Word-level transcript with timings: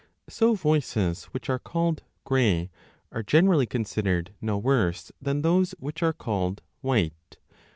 So 0.27 0.55
voices 0.55 1.25
which 1.25 1.47
are 1.47 1.59
called 1.59 2.01
grey 2.23 2.71
4 3.11 3.19
are 3.19 3.21
8o2 3.21 3.21
a 3.21 3.23
generally 3.27 3.65
considered 3.67 4.33
no 4.41 4.57
worse 4.57 5.11
than 5.21 5.43
those 5.43 5.73
which 5.77 6.01
are 6.01 6.11
called 6.13 6.63
white 6.81 7.37